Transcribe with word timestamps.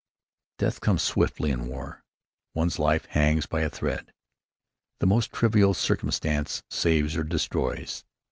Death 0.57 0.81
comes 0.81 1.03
swiftly 1.03 1.51
in 1.51 1.67
war. 1.67 2.01
One's 2.55 2.79
life 2.79 3.05
hangs 3.11 3.45
by 3.45 3.61
a 3.61 3.69
thread. 3.69 4.11
The 4.99 5.05
most 5.05 5.31
trivial 5.31 5.75
circumstance 5.75 6.63
saves 6.71 7.15
or 7.15 7.23
destroys. 7.23 8.03